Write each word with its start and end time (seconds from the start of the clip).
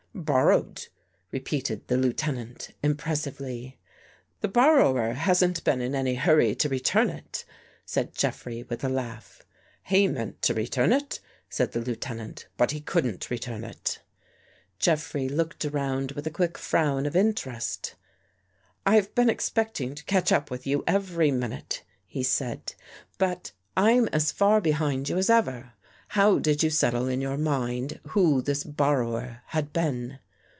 "Borrowed," 0.31 0.87
repeated 1.31 1.87
the 1.87 1.97
Lieutenant, 1.97 2.75
impres 2.83 3.19
sively." 3.19 3.79
The 4.41 4.49
borrower 4.49 5.13
hasn't 5.13 5.63
been 5.63 5.81
in 5.81 5.95
any 5.95 6.13
hurry 6.15 6.53
to 6.55 6.69
return 6.69 7.09
it," 7.09 7.43
said 7.85 8.13
Jeffrey 8.13 8.61
with 8.63 8.83
a 8.83 8.89
laugh." 8.89 9.41
He 9.93 10.07
meant 10.07 10.41
to 10.43 10.53
return 10.53 10.91
it," 10.93 11.21
said 11.49 11.71
the 11.71 11.79
Lieutenant," 11.81 12.47
but 12.57 12.71
he 12.71 12.81
couldn't 12.81 13.31
return 13.31 13.63
it." 13.63 14.01
Jeffrey 14.79 15.27
looked 15.27 15.65
around 15.65 16.11
with 16.11 16.27
a 16.27 16.29
quick 16.31 16.57
frown 16.57 17.05
of 17.05 17.15
in 17.15 17.33
terest." 17.33 17.93
I've 18.85 19.15
been 19.15 19.29
expecting 19.29 19.95
to 19.95 20.05
catch 20.05 20.31
up 20.31 20.51
with 20.51 20.67
you 20.67 20.83
every 20.85 21.31
minute," 21.31 21.83
he 22.05 22.21
said," 22.21 22.75
but 23.17 23.53
I'm 23.77 24.07
as 24.09 24.31
far 24.31 24.59
behind 24.61 25.09
you 25.09 25.17
as 25.17 25.27
8o 25.27 25.27
THE 25.27 25.33
FACE 25.33 25.39
UNDER 25.39 25.45
THE 25.45 25.51
PAINT 25.53 25.65
ever. 25.69 25.73
How 26.15 26.39
did 26.39 26.61
you 26.61 26.69
settle 26.69 27.07
in 27.07 27.21
your 27.21 27.37
mind 27.37 28.01
who 28.09 28.41
this 28.41 28.65
borrower 28.65 29.43
had 29.45 29.71
been? 29.71 30.19